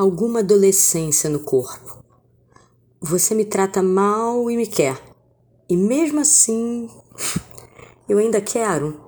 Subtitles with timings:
[0.00, 2.02] alguma adolescência no corpo.
[3.02, 4.98] Você me trata mal e me quer.
[5.68, 6.88] E mesmo assim,
[8.08, 8.98] eu ainda quero.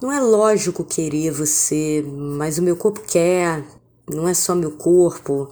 [0.00, 3.64] Não é lógico querer você, mas o meu corpo quer,
[4.08, 5.50] não é só meu corpo.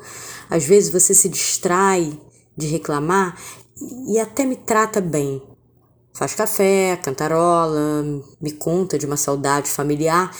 [0.48, 2.16] Às vezes você se distrai
[2.57, 3.37] de reclamar
[4.07, 5.43] e até me trata bem.
[6.14, 8.05] Faz café, cantarola,
[8.41, 10.30] me conta de uma saudade familiar,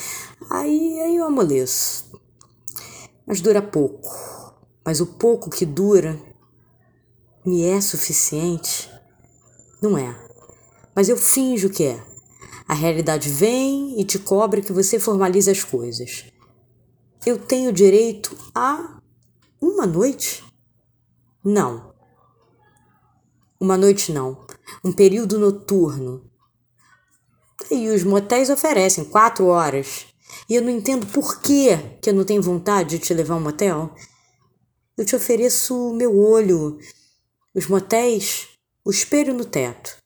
[0.49, 2.10] aí, aí eu amoleço.
[3.31, 4.11] Mas dura pouco.
[4.85, 6.21] Mas o pouco que dura
[7.47, 8.91] me é suficiente?
[9.81, 10.13] Não é.
[10.97, 12.05] Mas eu finjo que é.
[12.67, 16.25] A realidade vem e te cobra que você formalize as coisas.
[17.25, 19.01] Eu tenho direito a
[19.63, 20.45] uma noite?
[21.45, 21.95] Não.
[23.61, 24.45] Uma noite não.
[24.85, 26.29] Um período noturno.
[27.71, 30.10] E os motéis oferecem quatro horas.
[30.51, 33.37] E eu não entendo por que, que eu não tenho vontade de te levar a
[33.37, 33.95] um motel.
[34.99, 36.77] Eu te ofereço meu olho,
[37.55, 38.49] os motéis,
[38.85, 39.97] o espelho no teto.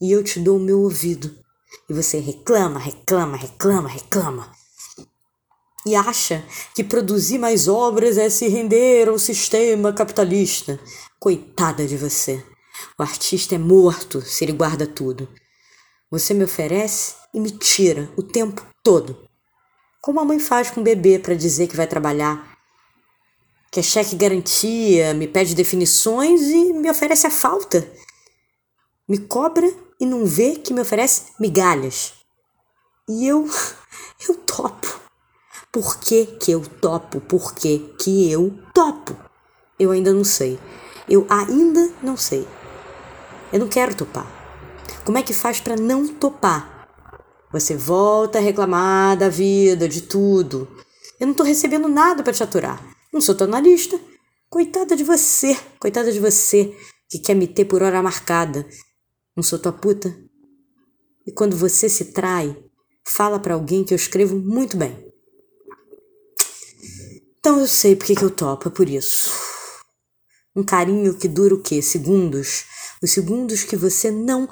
[0.00, 1.32] E eu te dou o meu ouvido.
[1.88, 4.50] E você reclama, reclama, reclama, reclama
[5.86, 10.80] e acha que produzir mais obras é se render ao sistema capitalista.
[11.20, 12.44] Coitada de você.
[12.98, 15.28] O artista é morto se ele guarda tudo.
[16.10, 19.25] Você me oferece e me tira o tempo todo.
[20.06, 22.56] Como a mãe faz com o bebê para dizer que vai trabalhar.
[23.72, 27.84] Quer cheque garantia, me pede definições e me oferece a falta.
[29.08, 32.14] Me cobra e não vê que me oferece migalhas.
[33.08, 33.50] E eu,
[34.28, 35.00] eu topo.
[35.72, 37.20] Por que, que eu topo?
[37.22, 39.16] Por que, que eu topo?
[39.76, 40.56] Eu ainda não sei.
[41.08, 42.46] Eu ainda não sei.
[43.52, 44.28] Eu não quero topar.
[45.04, 46.75] Como é que faz para não topar?
[47.52, 50.68] Você volta a reclamar da vida, de tudo.
[51.18, 52.84] Eu não tô recebendo nada para te aturar.
[53.12, 53.98] Não sou tua analista.
[54.50, 56.76] Coitada de você, coitada de você
[57.08, 58.66] que quer me ter por hora marcada.
[59.36, 60.16] Não sou tua puta.
[61.26, 62.56] E quando você se trai,
[63.06, 65.06] fala para alguém que eu escrevo muito bem.
[67.38, 69.30] Então eu sei porque que eu topo, é por isso.
[70.54, 71.82] Um carinho que dura o quê?
[71.82, 72.64] Segundos.
[73.02, 74.48] Os segundos que você não.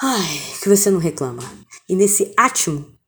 [0.00, 1.42] Ai, que você não reclama.
[1.88, 2.98] E nesse átimo,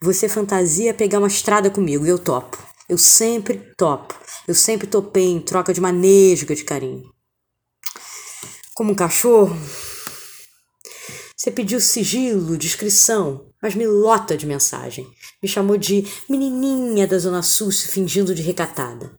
[0.00, 2.58] você fantasia pegar uma estrada comigo e eu topo.
[2.88, 4.14] Eu sempre topo.
[4.46, 7.10] Eu sempre topei em troca de uma nesga de carinho.
[8.74, 9.56] Como um cachorro,
[11.36, 15.06] você pediu sigilo, descrição, mas me lota de mensagem.
[15.42, 19.18] Me chamou de menininha da Zona Sul, fingindo de recatada.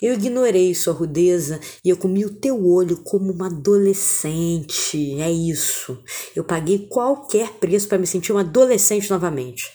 [0.00, 5.20] Eu ignorei sua rudeza e eu comi o teu olho como uma adolescente.
[5.20, 6.02] É isso.
[6.34, 9.70] Eu paguei qualquer preço para me sentir uma adolescente novamente.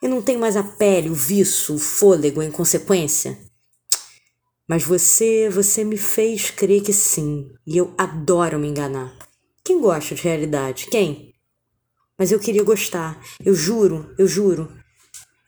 [0.00, 3.36] Eu não tenho mais a pele, o viço, o fôlego, a inconsequência.
[4.68, 9.16] Mas você, você me fez crer que sim, e eu adoro me enganar.
[9.64, 10.86] Quem gosta de realidade?
[10.90, 11.34] Quem?
[12.18, 13.20] Mas eu queria gostar.
[13.44, 14.72] Eu juro, eu juro.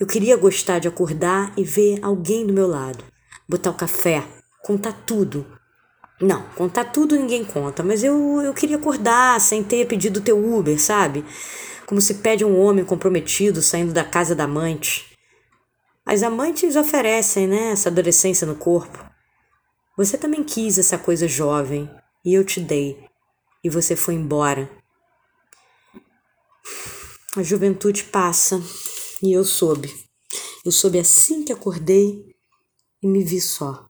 [0.01, 3.05] Eu queria gostar de acordar e ver alguém do meu lado.
[3.51, 4.23] Botar o café,
[4.63, 5.45] contar tudo.
[6.21, 10.81] Não, contar tudo ninguém conta, mas eu, eu queria acordar sem ter pedido teu Uber,
[10.81, 11.25] sabe?
[11.85, 15.19] Como se pede um homem comprometido saindo da casa da amante.
[16.07, 19.05] As amantes oferecem, né, essa adolescência no corpo.
[19.97, 21.91] Você também quis essa coisa jovem
[22.25, 23.05] e eu te dei
[23.65, 24.71] e você foi embora.
[27.37, 28.63] A juventude passa
[29.21, 29.93] e eu soube.
[30.65, 32.30] Eu soube assim que acordei
[33.03, 33.90] e me vi só.